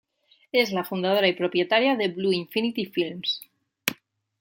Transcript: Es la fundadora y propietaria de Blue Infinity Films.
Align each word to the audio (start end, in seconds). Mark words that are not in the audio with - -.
Es 0.51 0.71
la 0.71 0.83
fundadora 0.83 1.27
y 1.27 1.33
propietaria 1.33 1.95
de 1.95 2.07
Blue 2.07 2.33
Infinity 2.33 2.87
Films. 2.87 3.39